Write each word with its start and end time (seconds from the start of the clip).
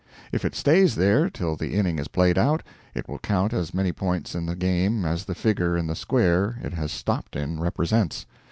If 0.31 0.43
it 0.43 0.55
stays 0.55 0.95
there 0.95 1.29
till 1.29 1.55
the 1.55 1.75
inning 1.75 1.99
is 1.99 2.07
played 2.07 2.35
out, 2.35 2.63
it 2.95 3.07
will 3.07 3.19
count 3.19 3.53
as 3.53 3.71
many 3.71 3.91
points 3.91 4.33
in 4.33 4.47
the 4.47 4.55
game 4.55 5.05
as 5.05 5.25
the 5.25 5.35
figure 5.35 5.77
in 5.77 5.85
the 5.85 5.95
square 5.95 6.57
it 6.63 6.73
has 6.73 6.91
stopped 6.91 7.35
in 7.35 7.59
represents. 7.59 8.25